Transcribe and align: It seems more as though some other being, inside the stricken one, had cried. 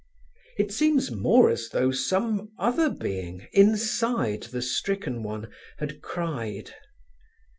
It 0.57 0.71
seems 0.71 1.11
more 1.11 1.47
as 1.51 1.69
though 1.69 1.91
some 1.91 2.49
other 2.57 2.89
being, 2.89 3.45
inside 3.53 4.41
the 4.51 4.63
stricken 4.63 5.21
one, 5.21 5.51
had 5.77 6.01
cried. 6.01 6.73